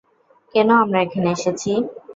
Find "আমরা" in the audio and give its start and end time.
0.83-0.99